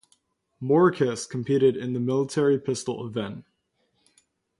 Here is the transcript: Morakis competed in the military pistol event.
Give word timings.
Morakis 0.59 1.29
competed 1.29 1.77
in 1.77 1.93
the 1.93 1.99
military 1.99 2.57
pistol 2.57 3.05
event. 3.05 3.45